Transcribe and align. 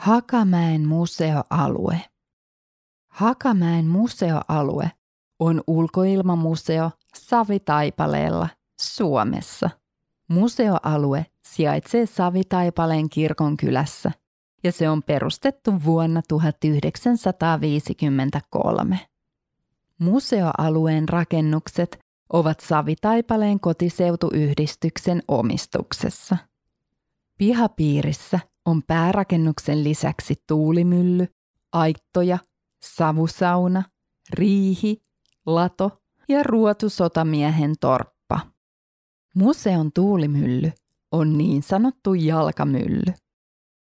Hakamäen 0.00 0.88
museoalue. 0.88 2.00
Hakamäen 3.08 3.86
museoalue 3.86 4.90
on 5.38 5.62
ulkoilmamuseo 5.66 6.90
Savitaipaleella 7.14 8.48
Suomessa. 8.80 9.70
Museoalue 10.28 11.26
sijaitsee 11.44 12.06
Savitaipaleen 12.06 13.08
kirkon 13.08 13.56
kylässä 13.56 14.10
ja 14.64 14.72
se 14.72 14.90
on 14.90 15.02
perustettu 15.02 15.72
vuonna 15.84 16.22
1953. 16.28 19.00
Museoalueen 19.98 21.08
rakennukset 21.08 21.98
ovat 22.32 22.60
Savitaipaleen 22.60 23.60
kotiseutuyhdistyksen 23.60 25.22
omistuksessa. 25.28 26.36
Pihapiirissä 27.38 28.49
on 28.66 28.82
päärakennuksen 28.86 29.84
lisäksi 29.84 30.34
tuulimylly, 30.46 31.26
aittoja, 31.72 32.38
savusauna, 32.82 33.82
riihi, 34.32 35.02
lato 35.46 36.02
ja 36.28 36.42
ruotusotamiehen 36.42 37.74
torppa. 37.80 38.40
Museon 39.34 39.92
tuulimylly 39.92 40.72
on 41.12 41.38
niin 41.38 41.62
sanottu 41.62 42.14
jalkamylly. 42.14 43.14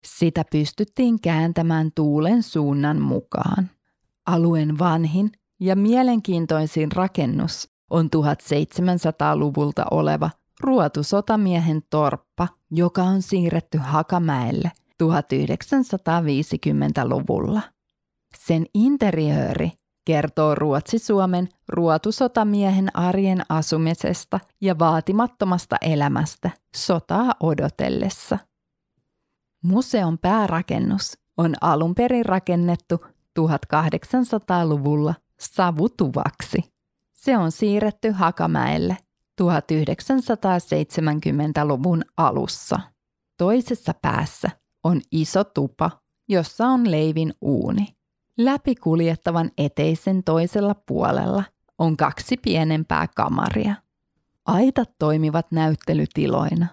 Sitä 0.06 0.46
pystyttiin 0.52 1.22
kääntämään 1.22 1.92
tuulen 1.96 2.44
suunnan 2.44 3.02
mukaan. 3.02 3.70
Alueen 4.26 4.80
vanhin 4.80 5.32
ja 5.60 5.76
mielenkiintoisin 5.76 6.92
rakennus 6.92 7.70
on 7.90 8.06
1700-luvulta 8.06 9.86
oleva 9.92 10.30
ruotusotamiehen 10.62 11.82
torppa, 11.90 12.48
joka 12.72 13.04
on 13.04 13.22
siirretty 13.22 13.78
Hakamäelle 13.78 14.72
1950-luvulla. 15.04 17.62
Sen 18.38 18.66
interiööri 18.74 19.72
kertoo 20.06 20.56
Ruotsi-Suomen 20.56 21.50
ruotusotamiehen 21.68 22.96
arjen 22.96 23.42
asumisesta 23.50 24.40
ja 24.62 24.80
vaatimattomasta 24.80 25.76
elämästä 25.82 26.50
sotaa 26.76 27.34
odotellessa. 27.40 28.38
Museon 29.64 30.18
päärakennus 30.18 31.18
on 31.38 31.54
alun 31.62 31.96
perin 31.96 32.26
rakennettu 32.26 33.06
1800-luvulla 33.40 35.14
savutuvaksi. 35.40 36.64
Se 37.14 37.38
on 37.38 37.52
siirretty 37.52 38.12
Hakamäelle 38.12 38.98
1970-luvun 39.42 42.04
alussa. 42.18 42.80
Toisessa 43.38 43.94
päässä 44.02 44.50
on 44.84 45.02
iso 45.12 45.44
tupa, 45.44 45.92
jossa 46.28 46.68
on 46.68 46.92
leivin 46.92 47.34
uuni. 47.42 47.88
Läpi 48.38 48.76
kuljettavan 48.76 49.52
eteisen 49.58 50.24
toisella 50.24 50.76
puolella 50.76 51.44
on 51.78 51.98
kaksi 51.98 52.38
pienempää 52.38 53.08
kamaria. 53.16 53.76
Aitat 54.46 54.90
toimivat 55.00 55.52
näyttelytiloina. 55.52 56.68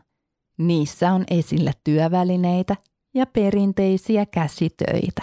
Niissä 0.59 1.13
on 1.13 1.25
esillä 1.31 1.73
työvälineitä 1.85 2.77
ja 3.15 3.27
perinteisiä 3.27 4.27
käsitöitä. 4.27 5.23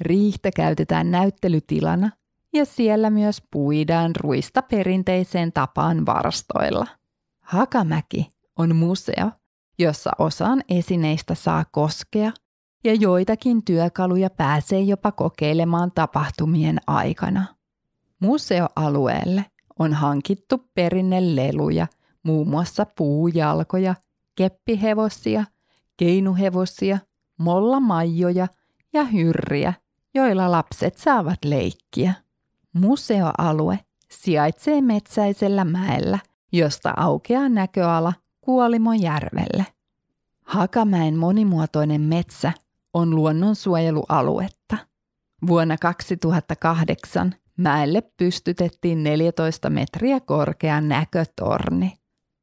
Riihtä 0.00 0.50
käytetään 0.56 1.10
näyttelytilana 1.10 2.10
ja 2.54 2.64
siellä 2.64 3.10
myös 3.10 3.42
puidaan 3.50 4.16
ruista 4.16 4.62
perinteiseen 4.62 5.52
tapaan 5.52 6.06
varastoilla. 6.06 6.86
Hakamäki 7.40 8.30
on 8.56 8.76
museo, 8.76 9.30
jossa 9.78 10.10
osaan 10.18 10.62
esineistä 10.68 11.34
saa 11.34 11.64
koskea 11.70 12.32
ja 12.84 12.94
joitakin 12.94 13.64
työkaluja 13.64 14.30
pääsee 14.30 14.80
jopa 14.80 15.12
kokeilemaan 15.12 15.90
tapahtumien 15.94 16.78
aikana. 16.86 17.44
Museoalueelle 18.20 19.44
on 19.78 19.92
hankittu 19.92 20.70
perinneleluja, 20.74 21.86
muun 22.22 22.48
muassa 22.48 22.86
puujalkoja, 22.96 23.94
keppihevosia, 24.34 25.44
keinuhevosia, 25.96 26.98
mollamaijoja 27.38 28.48
ja 28.92 29.04
hyrriä, 29.04 29.72
joilla 30.14 30.50
lapset 30.50 30.96
saavat 30.96 31.44
leikkiä. 31.44 32.23
Museoalue 32.74 33.78
sijaitsee 34.10 34.80
metsäisellä 34.80 35.64
mäellä, 35.64 36.18
josta 36.52 36.94
aukeaa 36.96 37.48
näköala 37.48 38.12
Kuolimojärvelle. 38.40 39.66
Hakamäen 40.42 41.16
monimuotoinen 41.16 42.00
metsä 42.00 42.52
on 42.94 43.14
luonnonsuojelualuetta. 43.14 44.76
Vuonna 45.46 45.78
2008 45.78 47.34
mäelle 47.56 48.02
pystytettiin 48.16 49.02
14 49.02 49.70
metriä 49.70 50.20
korkea 50.20 50.80
näkötorni. 50.80 51.94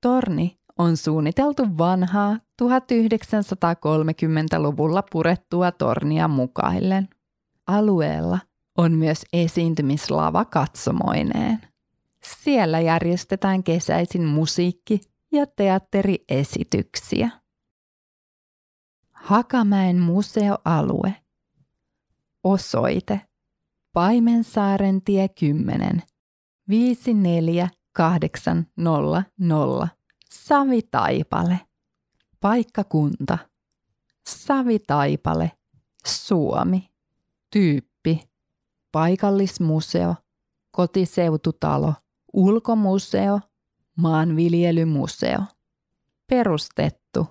Torni 0.02 0.60
on 0.78 0.98
suunniteltu 0.98 1.78
vanhaa 1.78 2.38
1930-luvulla 2.64 5.04
purettua 5.12 5.72
tornia 5.72 6.28
mukaillen. 6.28 7.10
Alueella 7.68 8.40
on 8.78 8.92
myös 8.92 9.26
esiintymislava 9.34 10.46
katsomoineen. 10.46 11.62
Siellä 12.24 12.80
järjestetään 12.80 13.64
kesäisin 13.64 14.26
musiikki- 14.26 15.02
ja 15.32 15.48
teatteriesityksiä. 15.48 17.30
Hakamäen 19.12 20.00
museoalue. 20.00 21.16
Osoite. 22.44 23.22
Paimensaaren 23.94 25.02
tie 25.02 25.30
10 25.30 26.04
54800 26.70 29.24
Savitaipale. 30.30 31.60
Paikkakunta. 32.40 33.38
Savitaipale. 34.28 35.52
Suomi. 36.06 36.90
Tyyppi. 37.52 38.31
Paikallismuseo. 38.92 40.16
Kotiseututalo. 40.72 41.94
Ulkomuseo. 42.34 43.40
Maanviljelymuseo. 43.98 45.40
Perustettu 46.28 47.28